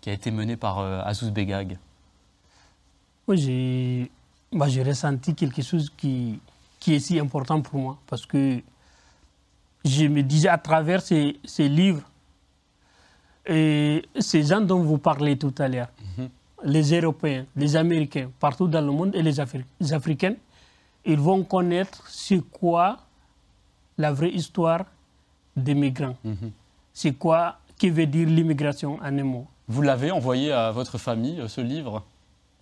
qui 0.00 0.10
a 0.10 0.12
été 0.12 0.32
mené 0.32 0.56
par 0.56 0.80
Azouz 0.80 1.30
Begag? 1.30 1.78
Oui, 3.28 4.10
bah, 4.52 4.66
j'ai 4.68 4.82
ressenti 4.82 5.36
quelque 5.36 5.62
chose 5.62 5.92
qui, 5.96 6.40
qui 6.80 6.94
est 6.94 6.98
si 6.98 7.20
important 7.20 7.62
pour 7.62 7.78
moi. 7.78 7.98
Parce 8.08 8.26
que 8.26 8.60
je 9.84 10.06
me 10.06 10.24
disais 10.24 10.48
à 10.48 10.58
travers 10.58 11.02
ces 11.02 11.38
livres, 11.68 12.09
Et 13.46 14.02
ces 14.18 14.42
gens 14.42 14.60
dont 14.60 14.80
vous 14.82 14.98
parlez 14.98 15.36
tout 15.36 15.54
à 15.58 15.68
l'heure, 15.68 15.88
Mhm. 16.18 16.28
les 16.64 17.00
Européens, 17.00 17.46
les 17.56 17.74
Américains, 17.76 18.30
partout 18.38 18.68
dans 18.68 18.80
le 18.84 18.92
monde, 18.92 19.14
et 19.14 19.22
les, 19.22 19.38
Afri- 19.40 19.64
les 19.80 19.92
Africains, 19.92 20.34
ils 21.04 21.18
vont 21.18 21.42
connaître 21.42 22.04
c'est 22.08 22.42
quoi 22.52 22.98
la 23.96 24.12
vraie 24.12 24.30
histoire 24.30 24.84
des 25.56 25.74
migrants. 25.74 26.16
Mhm. 26.24 26.50
C'est 26.92 27.12
quoi, 27.12 27.58
qui 27.78 27.88
veut 27.90 28.06
dire 28.06 28.28
l'immigration 28.28 28.98
en 29.00 29.18
un 29.18 29.24
mot? 29.24 29.46
Vous 29.68 29.82
l'avez 29.82 30.10
envoyé 30.10 30.52
à 30.52 30.70
votre 30.70 30.98
famille, 30.98 31.40
euh, 31.40 31.48
ce 31.48 31.60
livre? 31.60 32.02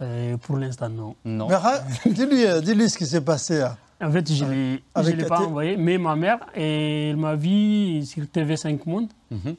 Euh, 0.00 0.36
pour 0.36 0.56
l'instant, 0.58 0.88
non. 0.88 1.16
Non. 1.24 1.48
Dis-lui, 2.06 2.46
euh, 2.46 2.60
dis-lui 2.60 2.88
ce 2.88 2.96
qui 2.96 3.06
s'est 3.06 3.20
passé. 3.24 3.62
hein. 3.62 3.76
En 4.00 4.12
fait, 4.12 4.32
je 4.32 4.44
ne 4.44 4.76
l'ai 5.10 5.24
pas 5.24 5.40
envoyé, 5.40 5.76
mais 5.76 5.98
ma 5.98 6.14
mère, 6.14 6.38
elle 6.54 7.16
m'a 7.16 7.34
vu 7.34 8.04
sur 8.04 8.22
TV5 8.26 8.86
Monde. 8.86 9.08
Mhm. 9.28 9.56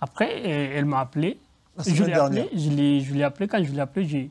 Après, 0.00 0.42
elle 0.48 0.84
m'a 0.84 1.00
appelé. 1.00 1.38
La 1.76 1.84
Je 1.84 2.04
l'ai 2.04 2.12
appelé, 2.14 2.48
je 2.54 2.70
l'ai, 2.70 3.00
je 3.00 3.14
l'ai 3.14 3.22
appelé. 3.22 3.48
Quand 3.48 3.62
je 3.62 3.70
l'ai 3.72 3.80
appelé, 3.80 4.06
j'ai- 4.06 4.30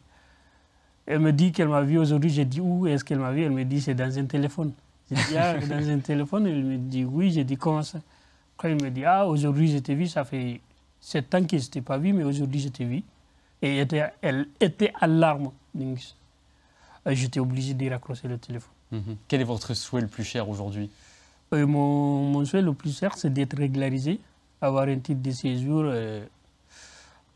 elle 1.05 1.19
me 1.19 1.31
dit 1.31 1.51
qu'elle 1.51 1.67
m'a 1.69 1.81
vu 1.81 1.97
aujourd'hui. 1.97 2.29
J'ai 2.29 2.45
dit 2.45 2.61
où 2.61 2.85
est-ce 2.87 3.03
qu'elle 3.03 3.19
m'a 3.19 3.31
vu? 3.31 3.41
Elle 3.43 3.51
me 3.51 3.63
dit 3.65 3.81
c'est 3.81 3.95
dans 3.95 4.17
un 4.19 4.25
téléphone. 4.25 4.71
J'ai 5.09 5.15
dit 5.15 5.37
ah, 5.37 5.57
dans 5.69 5.89
un 5.89 5.99
téléphone. 5.99 6.47
Elle 6.47 6.63
me 6.63 6.77
dit 6.77 7.03
oui. 7.05 7.31
J'ai 7.31 7.43
dit 7.43 7.57
comment 7.57 7.81
ça? 7.83 7.99
Après, 8.57 8.71
elle 8.71 8.81
me 8.83 8.89
dit 8.91 9.05
ah, 9.05 9.25
aujourd'hui 9.27 9.71
je 9.71 9.79
t'ai 9.79 9.95
vu. 9.95 10.07
Ça 10.07 10.23
fait 10.25 10.59
sept 10.99 11.33
ans 11.33 11.43
que 11.43 11.57
je 11.57 11.65
ne 11.65 11.69
t'ai 11.69 11.81
pas 11.81 11.97
vu, 11.97 12.13
mais 12.13 12.23
aujourd'hui 12.23 12.59
je 12.59 12.69
t'ai 12.69 12.85
vu. 12.85 13.03
Et 13.61 13.75
elle 13.77 13.79
était, 13.83 14.03
elle 14.21 14.47
était 14.59 14.91
à 14.99 15.07
larmes. 15.07 15.51
Donc, 15.73 15.99
euh, 17.07 17.13
j'étais 17.13 17.39
obligé 17.39 17.73
de 17.73 17.89
raccrocher 17.89 18.27
le 18.27 18.37
téléphone. 18.37 18.71
Mhm. 18.91 19.15
Quel 19.27 19.41
est 19.41 19.45
votre 19.45 19.73
souhait 19.73 20.01
le 20.01 20.07
plus 20.07 20.23
cher 20.23 20.47
aujourd'hui? 20.49 20.89
Euh, 21.53 21.65
mon, 21.67 22.23
mon 22.31 22.45
souhait 22.45 22.61
le 22.61 22.73
plus 22.73 22.97
cher, 22.97 23.17
c'est 23.17 23.31
d'être 23.33 23.57
régularisé, 23.57 24.19
avoir 24.61 24.87
un 24.87 24.99
titre 24.99 25.21
de 25.21 25.31
séjour, 25.31 25.83
euh, 25.85 26.25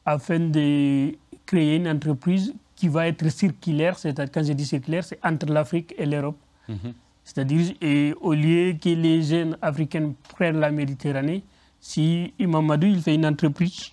afin 0.06 0.39
de 0.39 1.15
créer 1.46 1.75
une 1.77 1.88
entreprise 1.88 2.53
qui 2.75 2.88
va 2.88 3.08
être 3.08 3.27
circulaire. 3.30 3.98
C'est-à-dire, 3.98 4.32
quand 4.34 4.44
je 4.44 4.53
dis 4.53 4.65
circulaire, 4.65 5.03
c'est 5.03 5.20
entre 5.24 5.46
l'Afrique 5.48 5.94
et 5.98 6.06
l'Europe. 6.06 6.38
Mhm. 6.68 6.94
C'est-à-dire, 7.24 7.74
au 8.22 8.34
lieu 8.34 8.74
que 8.74 8.89
les 8.89 9.22
jeunes 9.24 9.58
africains 9.62 10.12
prennent 10.36 10.60
la 10.60 10.72
Méditerranée, 10.72 11.44
si 11.80 12.34
Mamadou 12.39 12.88
il 12.88 13.01
fait 13.01 13.15
une 13.15 13.25
entreprise 13.25 13.92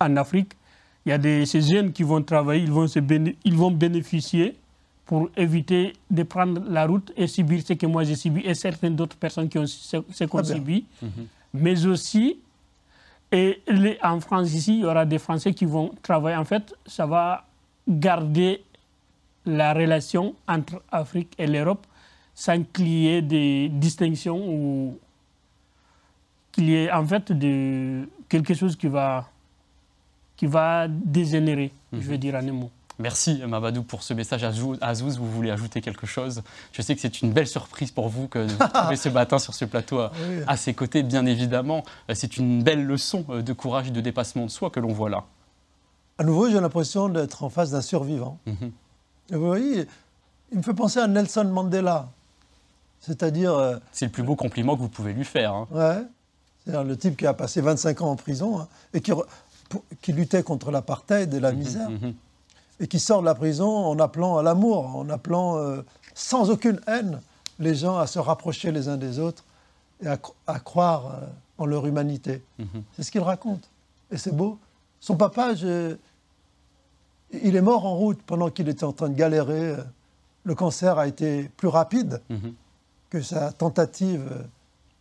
en 0.00 0.16
Afrique, 0.16 0.52
il 1.06 1.10
y 1.10 1.12
a 1.12 1.18
des, 1.18 1.46
ces 1.46 1.62
jeunes 1.62 1.92
qui 1.92 2.02
vont 2.02 2.22
travailler, 2.22 2.62
ils 2.64 2.70
vont, 2.72 2.86
se 2.88 2.98
béné- 2.98 3.36
ils 3.44 3.54
vont 3.54 3.70
bénéficier 3.70 4.54
pour 5.06 5.30
éviter 5.36 5.92
de 6.10 6.22
prendre 6.24 6.60
la 6.68 6.84
route 6.86 7.12
et 7.16 7.26
subir 7.28 7.62
ce 7.64 7.72
que 7.74 7.86
moi 7.86 8.02
j'ai 8.04 8.16
subi 8.16 8.40
et 8.44 8.54
certaines 8.54 8.96
d'autres 8.96 9.16
personnes 9.16 9.48
qui 9.48 9.56
ont 9.56 9.66
ce, 9.66 9.98
ce 10.12 10.24
qu'on 10.24 10.38
Très 10.42 10.48
bien. 10.48 10.56
subit. 10.56 10.84
Mhm. 11.00 11.10
Mais 11.60 11.86
aussi, 11.86 12.38
et 13.32 13.62
les- 13.68 13.98
en 14.02 14.20
France 14.20 14.52
ici, 14.54 14.74
il 14.74 14.80
y 14.80 14.84
aura 14.84 15.04
des 15.04 15.18
Français 15.18 15.52
qui 15.52 15.64
vont 15.64 15.92
travailler. 16.02 16.36
En 16.36 16.44
fait, 16.44 16.74
ça 16.86 17.06
va 17.06 17.44
garder 17.88 18.62
la 19.44 19.72
relation 19.72 20.34
entre 20.48 20.82
Afrique 20.90 21.32
et 21.38 21.46
l'Europe 21.46 21.86
sans 22.34 22.62
qu'il 22.64 22.88
y 22.88 23.08
ait 23.08 23.22
des 23.22 23.68
distinctions 23.70 24.46
ou 24.48 24.98
qu'il 26.52 26.68
y 26.68 26.74
ait 26.74 26.92
en 26.92 27.06
fait 27.06 27.32
de, 27.32 28.08
quelque 28.28 28.54
chose 28.54 28.76
qui 28.76 28.88
va, 28.88 29.28
qui 30.36 30.46
va 30.46 30.88
dégénérer, 30.88 31.72
je 31.92 31.98
veux 31.98 32.18
dire 32.18 32.34
en 32.34 32.46
un 32.46 32.52
mot. 32.52 32.70
Merci 32.98 33.42
Mamadou 33.46 33.82
pour 33.82 34.02
ce 34.02 34.14
message. 34.14 34.42
Azou- 34.42 34.78
Azouz, 34.80 35.18
vous 35.18 35.30
voulez 35.30 35.50
ajouter 35.50 35.82
quelque 35.82 36.06
chose? 36.06 36.42
Je 36.72 36.80
sais 36.80 36.94
que 36.94 37.00
c'est 37.00 37.20
une 37.20 37.30
belle 37.32 37.46
surprise 37.46 37.90
pour 37.90 38.08
vous 38.08 38.26
que 38.26 38.38
de 38.46 38.52
vous 38.52 38.68
trouver 38.68 38.96
ce 38.96 39.10
matin 39.10 39.38
sur 39.38 39.52
ce 39.52 39.66
plateau 39.66 39.98
à, 40.00 40.12
Oui. 40.28 40.38
à 40.46 40.56
ses 40.56 40.72
côtés, 40.72 41.02
bien 41.02 41.26
évidemment. 41.26 41.82
Euh, 42.10 42.14
C'est 42.14 42.38
une 42.38 42.62
belle 42.62 42.84
leçon 42.86 43.24
euh, 43.28 43.42
de 43.42 43.52
courage 43.52 43.88
et 43.88 43.90
de 43.90 44.00
dépassement 44.00 44.44
de 44.46 44.50
soi 44.50 44.70
que 44.70 44.80
l'on 44.80 44.92
voit 44.94 45.10
là. 45.10 45.24
À 46.18 46.24
nouveau, 46.24 46.48
j'ai 46.48 46.58
l'impression 46.58 47.10
d'être 47.10 47.44
en 47.44 47.50
face 47.50 47.70
d'un 47.72 47.82
survivant. 47.82 48.38
Mhm. 48.46 48.72
Et 49.32 49.36
vous 49.36 49.46
voyez, 49.46 49.86
il 50.52 50.58
me 50.58 50.62
fait 50.62 50.72
penser 50.72 50.98
à 50.98 51.06
Nelson 51.06 51.44
Mandela. 51.44 52.08
C'est-à-dire, 53.00 53.52
euh, 53.52 53.76
C'est 53.92 54.06
le 54.06 54.10
plus 54.10 54.22
beau 54.22 54.36
compliment 54.36 54.74
que 54.74 54.80
vous 54.80 54.88
pouvez 54.88 55.12
lui 55.12 55.24
faire. 55.24 55.52
hein. 55.54 55.68
ouais, 55.70 56.02
c'est-à-dire 56.64 56.82
le 56.84 56.96
type 56.96 57.18
qui 57.18 57.26
a 57.26 57.34
passé 57.34 57.60
25 57.60 58.00
ans 58.00 58.10
en 58.12 58.16
prison 58.16 58.58
hein, 58.60 58.68
et 58.94 59.02
qui, 59.02 59.12
re- 59.12 59.26
pour- 59.68 59.84
qui 60.00 60.12
luttait 60.14 60.42
contre 60.42 60.70
l'apartheid 60.70 61.32
et 61.34 61.40
la 61.40 61.52
misère. 61.52 61.90
Mhm. 61.90 62.14
Et 62.80 62.86
qui 62.86 62.98
sort 63.00 63.20
de 63.20 63.26
la 63.26 63.34
prison 63.34 63.68
en 63.68 63.98
appelant 63.98 64.36
à 64.38 64.42
l'amour, 64.42 64.96
en 64.96 65.08
appelant 65.08 65.56
euh, 65.56 65.82
sans 66.14 66.50
aucune 66.50 66.80
haine 66.86 67.20
les 67.58 67.74
gens 67.74 67.96
à 67.98 68.06
se 68.06 68.18
rapprocher 68.18 68.70
les 68.72 68.88
uns 68.88 68.96
des 68.98 69.18
autres 69.18 69.44
et 70.02 70.06
à, 70.06 70.16
cro- 70.16 70.34
à 70.46 70.60
croire 70.60 71.06
euh, 71.06 71.26
en 71.58 71.66
leur 71.66 71.86
humanité. 71.86 72.42
Mhm. 72.58 72.82
C'est 72.94 73.02
ce 73.02 73.10
qu'il 73.10 73.22
raconte. 73.22 73.68
Et 74.10 74.18
c'est 74.18 74.34
beau. 74.34 74.58
Son 75.00 75.16
papa, 75.16 75.54
je- 75.54 75.96
il 77.32 77.56
est 77.56 77.62
mort 77.62 77.86
en 77.86 77.96
route 77.96 78.20
pendant 78.26 78.50
qu'il 78.50 78.68
était 78.68 78.84
en 78.84 78.92
train 78.92 79.08
de 79.08 79.14
galérer. 79.14 79.70
Euh, 79.70 79.82
Le 80.44 80.54
cancer 80.54 80.96
a 80.96 81.08
été 81.08 81.50
plus 81.56 81.66
rapide 81.66 82.20
Mhm. 82.30 82.54
que 83.10 83.20
sa 83.20 83.50
tentative 83.50 84.46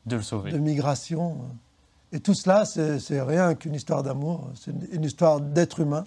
De 0.08 0.16
le 0.16 0.24
sauver. 0.24 0.52
de 0.52 0.58
migration. 0.58 1.38
Et 2.12 2.20
tout 2.20 2.34
cela, 2.34 2.66
c'est 2.66 2.98
c'est 3.00 3.22
rien 3.22 3.54
qu'une 3.54 3.76
histoire 3.76 4.02
d'amour, 4.02 4.50
c'est 4.56 4.72
une, 4.72 4.88
une 4.92 5.04
histoire 5.04 5.40
d'être 5.42 5.82
humain. 5.82 6.04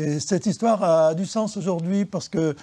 Et 0.00 0.18
cette 0.18 0.46
histoire 0.46 0.82
a 0.82 1.14
du 1.14 1.26
sens 1.26 1.58
aujourd'hui 1.58 2.06
parce 2.06 2.30
que 2.30 2.56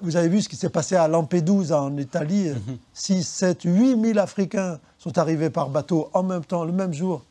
vous 0.00 0.16
avez 0.16 0.28
vu 0.28 0.40
ce 0.40 0.48
qui 0.48 0.56
s'est 0.56 0.70
passé 0.70 0.96
à 0.96 1.06
Lampedusa 1.06 1.82
en 1.82 1.94
Italie. 1.98 2.50
6, 2.94 3.22
7, 3.22 3.62
8 3.64 4.00
000 4.02 4.18
Africains 4.18 4.78
sont 4.96 5.18
arrivés 5.18 5.50
par 5.50 5.68
bateau 5.68 6.08
en 6.14 6.22
même 6.22 6.44
temps, 6.44 6.64
le 6.64 6.72
même 6.72 6.94
jour, 6.94 7.22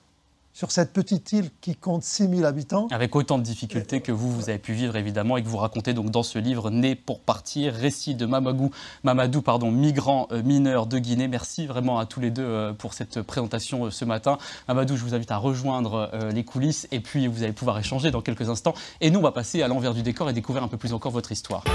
sur 0.56 0.72
cette 0.72 0.94
petite 0.94 1.34
île 1.34 1.50
qui 1.60 1.76
compte 1.76 2.04
6 2.04 2.30
000 2.30 2.46
habitants. 2.46 2.88
Avec 2.92 3.14
autant 3.18 3.38
de 3.38 3.44
difficultés 3.44 4.00
que 4.00 4.14
vous, 4.14 4.32
vous 4.32 4.50
avez 4.50 4.58
pu 4.58 4.72
vivre 4.72 4.96
évidemment 4.96 5.36
et 5.36 5.44
que 5.44 5.50
vous 5.50 5.58
racontez 5.58 5.94
donc 5.94 6.12
dans 6.12 6.24
ce 6.24 6.40
livre 6.40 6.72
Né 6.72 6.96
pour 6.96 7.20
partir, 7.20 7.74
récit 7.74 8.16
de 8.16 8.26
Mamagou, 8.26 8.72
Mamadou, 9.04 9.42
pardon, 9.42 9.70
migrant 9.70 10.30
euh, 10.32 10.42
mineur 10.42 10.88
de 10.88 10.98
Guinée. 10.98 11.28
Merci 11.28 11.68
vraiment 11.68 12.00
à 12.00 12.06
tous 12.06 12.22
les 12.22 12.32
deux 12.32 12.46
euh, 12.46 12.72
pour 12.72 12.94
cette 12.94 13.22
présentation 13.22 13.86
euh, 13.86 13.92
ce 13.92 14.06
matin. 14.06 14.38
Mamadou, 14.70 14.96
je 14.96 15.04
vous 15.04 15.14
invite 15.14 15.32
à 15.32 15.38
rejoindre 15.38 16.10
les 16.34 16.46
coulisses 16.46 16.88
et 16.92 17.02
puis 17.02 17.28
vous 17.28 17.44
allez 17.44 17.52
pouvoir 17.52 17.78
échanger 17.78 18.10
dans 18.10 18.22
quelques 18.22 18.50
instants. 18.50 18.74
Et 19.02 19.12
nous, 19.12 19.20
on 19.20 19.24
va 19.24 19.34
passer 19.34 19.62
à 19.62 19.68
l'envers 19.68 19.94
du 19.94 20.04
décor 20.04 20.30
et 20.30 20.34
découvrir 20.34 20.64
un 20.64 20.70
peu 20.70 20.78
plus 20.78 20.94
encore 20.94 21.12
votre 21.12 21.34
histoire. 21.34 21.66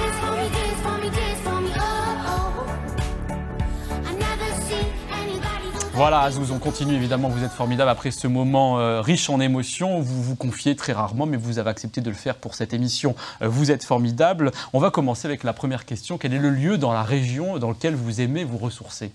Voilà, 6.00 6.23
Azouz, 6.23 6.50
on 6.50 6.59
continue 6.59 6.95
évidemment. 6.95 7.28
Vous 7.28 7.45
êtes 7.45 7.52
formidable 7.52 7.90
après 7.90 8.11
ce 8.11 8.26
moment 8.26 8.78
euh, 8.78 9.02
riche 9.02 9.28
en 9.28 9.38
émotions. 9.38 10.00
Vous 10.00 10.23
vous 10.23 10.35
confiez 10.35 10.75
très 10.75 10.95
rarement, 10.95 11.26
mais 11.26 11.37
vous 11.37 11.59
avez 11.59 11.69
accepté 11.69 12.00
de 12.00 12.09
le 12.09 12.16
faire 12.16 12.37
pour 12.37 12.54
cette 12.54 12.73
émission. 12.73 13.14
Euh, 13.42 13.49
vous 13.49 13.71
êtes 13.71 13.85
formidable. 13.85 14.50
On 14.73 14.78
va 14.78 14.90
commencer 14.90 15.26
avec 15.28 15.45
la 15.45 15.52
première 15.52 15.85
question. 15.85 16.16
Quel 16.16 16.33
est 16.33 16.38
le 16.38 16.49
lieu 16.49 16.78
dans 16.78 16.95
la 16.95 17.02
région 17.02 17.59
dans 17.59 17.69
lequel 17.69 17.97
vous 17.97 18.23
aimez 18.23 18.45
vous 18.45 18.57
ressourcer? 18.57 19.12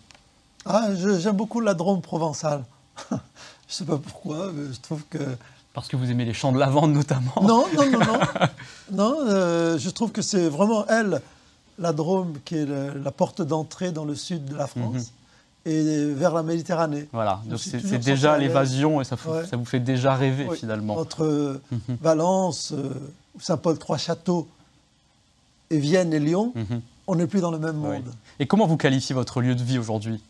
Ah, 0.64 0.90
j'aime 0.94 1.36
beaucoup 1.36 1.60
la 1.60 1.74
Drôme 1.74 2.04
provençale. 2.04 2.64
je 3.10 3.16
ne 3.16 3.20
sais 3.68 3.86
pas 3.86 3.98
pourquoi, 3.98 4.52
mais 4.54 4.72
je 4.72 4.80
trouve 4.80 5.02
que 5.10 5.18
Parce 5.74 5.88
que 5.88 5.96
vous 5.96 6.12
aimez 6.12 6.26
les 6.26 6.36
champs 6.36 6.52
de 6.52 6.60
lavande 6.60 6.94
notamment. 6.94 7.34
Non, 7.42 7.66
non, 7.76 7.90
non, 7.90 8.00
non. 8.00 8.20
non 8.92 9.16
euh, 9.28 9.80
je 9.80 9.90
trouve 9.90 10.12
que 10.12 10.22
c'est 10.22 10.50
vraiment 10.50 10.86
elle, 10.86 11.20
la 11.80 11.94
Drôme, 11.94 12.36
qui 12.46 12.58
est 12.58 12.66
le- 12.68 12.94
la 12.94 13.10
porte 13.10 13.42
d'entrée 13.42 13.92
dans 13.92 14.06
le 14.06 14.14
sud 14.14 14.46
de 14.46 14.56
la 14.56 14.68
France 14.68 15.12
et 15.66 16.14
vers 16.14 16.34
la 16.34 16.44
Méditerranée. 16.44 17.08
Voilà, 17.12 17.42
donc 17.46 17.60
c'est 17.60 17.98
déjà 18.00 18.38
l'évasion 18.38 19.02
et 19.02 19.04
ça, 19.04 19.16
vous- 19.16 19.32
Ouais. 19.32 19.46
ça 19.48 19.58
vous 19.58 19.66
fait 19.66 19.80
déjà 19.80 20.16
rêver 20.16 20.46
Oui, 20.50 20.58
finalement. 20.58 20.98
Entre 20.98 21.24
euh, 21.24 21.62
Valence, 22.02 22.72
euh, 22.74 22.90
Saint-Paul-Trois-Châteaux 23.40 24.48
et 25.72 25.80
Vienne 25.80 26.14
et 26.14 26.20
Lyon, 26.20 26.52
Mhm. 26.56 26.82
on 27.08 27.16
n'est 27.16 27.28
plus 27.28 27.42
dans 27.42 27.52
le 27.52 27.58
même 27.60 27.84
Oui. 27.84 27.98
monde. 27.98 28.14
Et 28.40 28.46
comment 28.46 28.68
vous 28.68 28.78
qualifiez 28.78 29.16
votre 29.16 29.42
lieu 29.42 29.56
de 29.56 29.64
vie 29.64 29.80
aujourd'hui? 29.80 30.22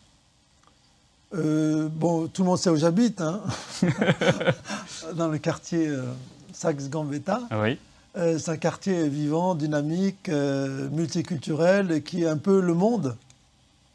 Euh, 1.33 1.89
bon, 1.91 2.27
tout 2.27 2.43
le 2.43 2.49
monde 2.49 2.57
sait 2.57 2.69
où 2.69 2.77
j'habite, 2.77 3.19
hein. 3.19 3.41
dans 5.15 5.27
le 5.27 5.37
quartier 5.37 5.87
euh, 5.87 6.03
Saxe-Gambetta. 6.53 7.41
Oui. 7.61 7.77
Euh, 8.17 8.37
c'est 8.39 8.51
un 8.51 8.57
quartier 8.57 9.09
vivant, 9.09 9.55
dynamique, 9.55 10.29
multiculturel, 10.91 11.91
et 11.91 12.01
qui 12.01 12.23
est 12.23 12.27
un 12.29 12.37
peu 12.37 12.61
le 12.61 12.73
monde 12.73 13.17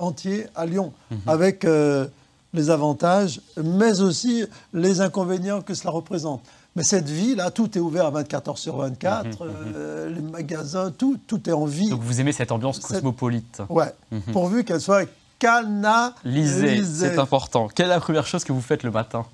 entier 0.01 0.47
à 0.55 0.67
Lyon, 0.67 0.93
avec 1.27 1.65
euh, 1.65 2.07
les 2.53 2.71
avantages, 2.71 3.41
mais 3.63 4.01
aussi 4.01 4.45
les 4.73 5.01
inconvénients 5.01 5.61
que 5.61 5.75
cela 5.75 5.91
représente. 5.91 6.43
Mais 6.77 6.83
cette 6.85 7.09
vie-là, 7.09 7.51
tout 7.51 7.77
est 7.77 7.81
ouvert 7.81 8.07
à 8.07 8.11
24 8.11 8.49
heures 8.49 8.59
sur 8.59 8.77
24, 8.77 9.39
euh, 9.43 10.09
les 10.09 10.21
magasins, 10.21 10.91
tout, 10.91 11.19
tout 11.27 11.49
est 11.49 11.53
en 11.53 11.65
vie. 11.65 11.91
Donc 11.91 12.03
vous 12.03 12.21
aimez 12.21 12.33
cette 12.33 12.53
ambiance 12.53 12.79
cosmopolite. 12.79 13.63
Ouais, 13.69 13.93
pourvu 14.33 14.65
qu'elle 14.65 14.81
soit 14.81 15.09
canalisée. 15.39 16.83
c'est 16.85 17.19
important. 17.19 17.69
Quelle 17.69 17.87
est 17.87 17.91
la 17.91 18.01
première 18.01 18.27
chose 18.27 18.45
que 18.45 18.53
vous 18.53 18.61
faites 18.61 18.83
le 18.83 18.91
matin? 18.91 19.27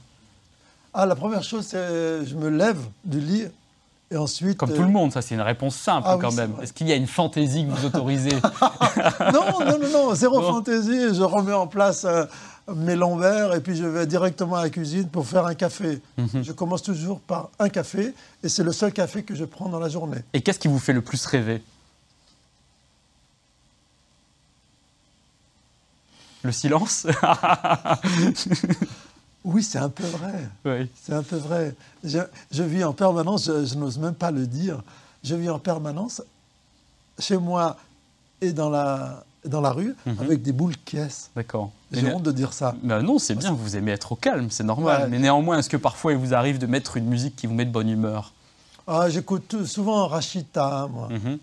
Ah, 0.95 1.05
la 1.05 1.15
première 1.15 1.43
chose, 1.43 1.67
c'est 1.67 2.25
je 2.25 2.35
me 2.37 2.49
lève 2.49 2.79
du 3.05 3.21
lit 3.21 3.45
et 4.11 4.17
ensuite. 4.17 4.57
Comme 4.57 4.71
euh, 4.71 4.77
tout 4.77 4.83
le 4.83 4.89
monde, 4.89 5.13
ça 5.13 5.23
c'est 5.23 5.35
une 5.35 5.41
réponse 5.41 5.77
simple 5.77 6.07
Ah 6.09 6.19
quand 6.21 6.33
même. 6.33 6.53
Est-ce 6.63 6.73
qu'il 6.73 6.89
y 6.89 6.93
a 6.93 6.97
une 6.97 7.07
fantaisie 7.07 7.67
que 7.67 7.71
vous 7.71 7.87
autorisez 7.87 8.31
Non, 9.33 9.61
non, 9.61 9.79
non, 9.79 9.89
non, 9.93 10.15
zéro 10.15 10.41
fantaisie. 10.43 11.15
Je 11.15 11.23
remets 11.23 11.53
en 11.53 11.67
place 11.67 12.05
un, 12.05 12.29
mes 12.75 12.97
verres 12.97 13.55
et 13.55 13.61
puis 13.61 13.77
je 13.77 13.85
vais 13.85 14.07
directement 14.07 14.57
à 14.57 14.63
la 14.63 14.71
cuisine 14.71 15.09
pour 15.09 15.27
faire 15.27 15.47
un 15.47 15.55
café. 15.55 16.01
Mhm. 16.17 16.43
Je 16.43 16.53
commence 16.53 16.83
toujours 16.83 17.21
par 17.21 17.51
un 17.59 17.69
café 17.69 18.15
et 18.43 18.49
c'est 18.49 18.65
le 18.65 18.73
seul 18.73 18.93
café 18.93 19.23
que 19.23 19.35
je 19.35 19.45
prends 19.45 19.69
dans 19.69 19.81
la 19.81 19.89
journée. 19.89 20.19
Et 20.33 20.41
qu'est-ce 20.41 20.59
qui 20.59 20.69
vous 20.69 20.79
fait 20.79 20.93
le 20.93 21.03
plus 21.03 21.25
rêver? 21.27 21.63
Le 26.43 26.53
silence? 26.53 27.07
Oui, 29.47 29.63
c'est 29.63 29.79
un 29.79 29.89
peu 29.89 30.03
vrai. 30.05 30.49
Oui. 30.65 30.91
C'est 31.03 31.13
un 31.15 31.23
peu 31.23 31.37
vrai. 31.37 31.75
Je, 32.03 32.19
je 32.51 32.63
vis 32.65 32.83
en 32.85 32.93
permanence, 32.93 33.47
je, 33.47 33.65
je 33.65 33.75
n'ose 33.77 33.97
même 33.99 34.15
pas 34.15 34.31
le 34.33 34.47
dire, 34.47 34.83
je 35.23 35.35
vis 35.37 35.49
en 35.49 35.59
permanence 35.61 36.21
chez 37.19 37.37
moi 37.39 37.77
et 38.41 38.53
dans 38.53 38.69
la, 38.69 39.25
dans 39.45 39.61
la 39.61 39.71
rue 39.71 39.95
Mhm. 40.05 40.17
avec 40.21 40.43
des 40.43 40.53
boules 40.53 40.75
qui 40.85 40.97
caissent. 40.97 41.31
D'accord. 41.37 41.71
J'ai 41.93 42.13
honte 42.13 42.25
de 42.25 42.33
dire 42.33 42.53
ça. 42.53 42.75
Bah 42.83 43.01
non, 43.01 43.19
c'est 43.21 43.37
bien, 43.37 43.53
vous 43.53 43.77
aimez 43.77 43.93
être 43.93 44.11
au 44.13 44.17
calme, 44.17 44.51
c'est 44.51 44.65
normal. 44.65 45.03
Ouais. 45.05 45.09
Mais 45.09 45.19
néanmoins, 45.21 45.59
est-ce 45.61 45.71
que 45.71 45.77
parfois 45.77 46.13
il 46.13 46.19
vous 46.19 46.35
arrive 46.35 46.59
de 46.59 46.67
mettre 46.67 46.97
une 46.97 47.07
musique 47.07 47.37
qui 47.37 47.47
vous 47.47 47.55
met 47.55 47.65
de 47.65 47.71
bonne 47.71 47.89
humeur? 47.89 48.33
Ah, 48.89 49.09
J'écoute 49.09 49.65
souvent 49.65 50.09
Rachid 50.09 50.51
Taha, 50.53 50.89
moi. 50.89 51.09
Mhm. 51.11 51.39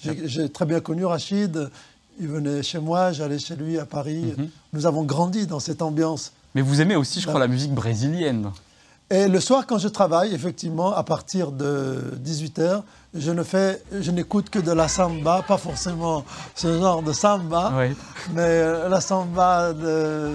J'ai 0.00 0.28
j'ai 0.28 0.48
très 0.50 0.64
bien 0.66 0.80
connu 0.80 1.04
Rachid. 1.04 1.70
Il 2.18 2.28
venait 2.28 2.62
chez 2.62 2.78
moi, 2.78 3.12
j'allais 3.12 3.38
chez 3.38 3.56
lui 3.56 3.78
à 3.78 3.84
Paris. 3.84 4.34
Mhm. 4.38 4.48
Nous 4.72 4.86
avons 4.86 5.02
grandi 5.04 5.46
dans 5.46 5.60
cette 5.60 5.82
ambiance. 5.82 6.32
Mais 6.56 6.62
vous 6.62 6.80
aimez 6.80 6.96
aussi, 6.96 7.20
je 7.20 7.26
crois, 7.26 7.38
la 7.38 7.48
musique 7.48 7.74
brésilienne. 7.74 8.50
Et 9.10 9.28
le 9.28 9.40
soir, 9.40 9.66
quand 9.66 9.76
je 9.76 9.88
travaille, 9.88 10.34
effectivement, 10.34 10.94
à 10.94 11.02
partir 11.04 11.52
de 11.52 12.14
18h, 12.24 12.82
je 13.14 13.30
ne 13.30 13.42
fais, 13.42 13.82
je 14.00 14.10
n'écoute 14.10 14.48
que 14.48 14.58
de 14.58 14.72
la 14.72 14.88
samba, 14.88 15.42
pas 15.46 15.58
forcément 15.58 16.24
ce 16.54 16.78
genre 16.80 17.02
de 17.02 17.12
samba, 17.12 17.74
Oui. 17.76 17.94
mais 18.32 18.40
euh, 18.40 18.88
la 18.88 19.02
samba 19.02 19.74
de, 19.74 20.32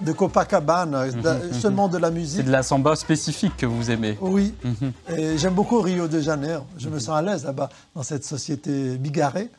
de 0.00 0.12
Copacabana, 0.12 1.10
de- 1.10 1.52
seulement 1.52 1.86
de 1.86 1.98
la 1.98 2.08
C'est 2.08 2.14
musique. 2.14 2.44
de 2.46 2.50
la 2.50 2.62
samba 2.62 2.96
spécifique 2.96 3.58
que 3.58 3.66
vous 3.66 3.90
aimez. 3.90 4.16
Oui, 4.22 4.54
Mhm. 4.64 4.92
et 5.14 5.36
j'aime 5.36 5.54
beaucoup 5.54 5.82
Rio 5.82 6.08
de 6.08 6.20
Janeiro. 6.20 6.64
Je 6.78 6.88
me 6.88 6.98
sens 6.98 7.10
à 7.14 7.20
l'aise 7.20 7.44
là-bas, 7.44 7.68
dans 7.94 8.02
cette 8.02 8.24
société 8.24 8.96
bigarrée. 8.96 9.50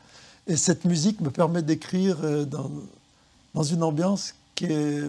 Et 0.48 0.56
cette 0.56 0.84
musique 0.86 1.20
me 1.20 1.30
permet 1.30 1.62
d'écrire 1.62 2.16
euh, 2.24 2.44
dans, 2.44 2.68
dans 3.54 3.62
une 3.62 3.84
ambiance 3.84 4.34
qui 4.56 4.64
est 4.64 5.08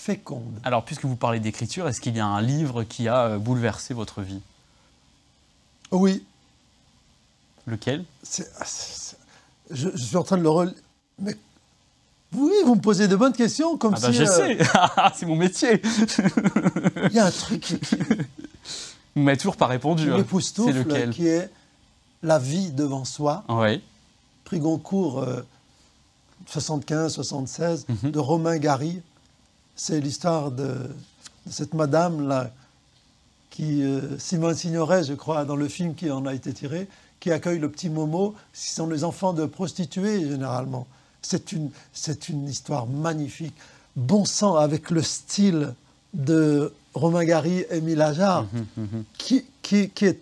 féconde. 0.00 0.58
Alors, 0.64 0.84
puisque 0.84 1.04
vous 1.04 1.16
parlez 1.16 1.40
d'écriture, 1.40 1.86
est-ce 1.88 2.00
qu'il 2.00 2.16
y 2.16 2.20
a 2.20 2.26
un 2.26 2.40
livre 2.40 2.84
qui 2.84 3.06
a 3.08 3.24
euh, 3.26 3.38
bouleversé 3.38 3.92
votre 3.94 4.22
vie? 4.22 4.40
Oui, 5.92 6.24
Lequel? 7.66 8.04
Ah, 8.58 8.64
je, 9.70 9.88
je 9.94 10.02
suis 10.04 10.16
en 10.16 10.22
train 10.24 10.38
de 10.38 10.42
le 10.42 10.48
relire. 10.48 10.74
Mais 11.18 11.36
oui, 12.32 12.52
vous 12.64 12.74
me 12.74 12.80
posez 12.80 13.06
de 13.06 13.14
bonnes 13.16 13.34
questions, 13.34 13.76
comme 13.76 13.94
Ah 13.96 14.00
bah 14.00 14.08
si 14.12 14.14
je 14.18 14.22
euh, 14.22 14.26
sais, 14.26 14.58
c'est 15.14 15.26
mon 15.26 15.36
métier. 15.36 15.80
il 17.06 17.12
y 17.12 17.18
a 17.18 17.26
un 17.26 17.30
truc 17.30 17.60
qui, 17.60 17.96
Vous 19.14 19.22
m'avez 19.22 19.36
toujours 19.36 19.56
pas 19.56 19.66
répondu. 19.66 20.10
hein. 20.12 20.24
C'est 20.40 20.72
lequel? 20.72 21.10
qui 21.10 21.26
est 21.26 21.50
La 22.22 22.38
vie 22.38 22.70
devant 22.72 23.04
soi, 23.04 23.44
Oui. 23.48 23.82
prix 24.44 24.58
Goncourt 24.60 25.24
75-76 26.48 27.84
Mhm. 27.88 28.10
de 28.10 28.18
Romain 28.18 28.56
Gary. 28.58 29.02
C'est 29.82 29.98
l'histoire 29.98 30.50
de, 30.50 30.66
de 31.46 31.50
cette 31.50 31.72
madame-là, 31.72 32.50
qui, 33.48 33.82
euh, 33.82 34.18
Simone 34.18 34.54
Signoret, 34.54 35.04
je 35.04 35.14
crois, 35.14 35.46
dans 35.46 35.56
le 35.56 35.68
film 35.68 35.94
qui 35.94 36.10
en 36.10 36.26
a 36.26 36.34
été 36.34 36.52
tiré, 36.52 36.86
qui 37.18 37.32
accueille 37.32 37.58
le 37.58 37.70
petit 37.70 37.88
Momo, 37.88 38.34
ce 38.52 38.74
sont 38.74 38.86
les 38.88 39.04
enfants 39.04 39.32
de 39.32 39.46
prostituées 39.46 40.28
généralement. 40.28 40.86
C'est 41.22 41.52
une, 41.52 41.70
c'est 41.94 42.28
une 42.28 42.46
histoire 42.46 42.86
magnifique. 42.86 43.54
Bon 43.96 44.26
sang 44.26 44.56
avec 44.56 44.90
le 44.90 45.00
style 45.00 45.72
de 46.12 46.74
Romain 46.92 47.24
Gary 47.24 47.60
et 47.70 47.76
Émile 47.78 48.02
Ajar, 48.02 48.44
Mhm, 48.52 48.66
mhm. 48.76 49.04
qui, 49.16 49.46
qui, 49.62 49.88
qui 49.88 50.04
est, 50.04 50.20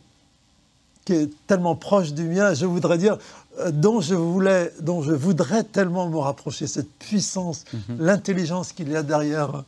qui 1.08 1.14
est 1.14 1.30
tellement 1.46 1.74
proche 1.74 2.12
du 2.12 2.24
mien, 2.24 2.52
je 2.52 2.66
voudrais 2.66 2.98
dire, 2.98 3.16
euh, 3.60 3.70
dont 3.70 4.02
je, 4.02 4.14
voulais, 4.14 4.70
dont 4.82 5.00
je 5.00 5.12
voudrais 5.12 5.64
tellement 5.64 6.06
me 6.10 6.18
rapprocher, 6.18 6.66
cette 6.66 6.92
puissance, 6.98 7.64
Mhm. 7.72 7.96
l'intelligence 7.98 8.74
qu'il 8.74 8.90
y 8.90 8.94
a 8.96 9.02
derrière 9.02 9.64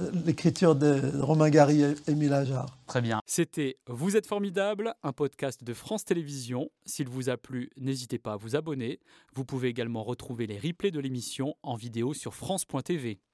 euh, 0.00 0.10
l'écriture 0.24 0.76
de 0.76 1.00
Romain 1.20 1.50
Gary 1.50 1.82
et 1.82 1.94
Émile 2.06 2.32
Ajar. 2.32 2.66
Très 2.86 3.00
bien. 3.00 3.20
C'était 3.26 3.76
Vous 3.88 4.16
êtes 4.16 4.26
formidable, 4.28 4.94
un 5.02 5.12
podcast 5.12 5.64
de 5.64 5.74
France 5.74 6.04
Télévisions. 6.04 6.68
S'il 6.86 7.08
vous 7.08 7.28
a 7.28 7.36
plu, 7.36 7.70
n'hésitez 7.76 8.18
pas 8.18 8.34
à 8.34 8.36
vous 8.36 8.54
abonner. 8.54 9.00
Vous 9.34 9.44
pouvez 9.44 9.66
également 9.68 10.04
retrouver 10.04 10.46
les 10.46 10.58
replays 10.58 10.92
de 10.92 11.00
l'émission 11.00 11.54
en 11.64 11.74
vidéo 11.74 12.14
sur 12.14 12.34
France.tv. 12.34 13.18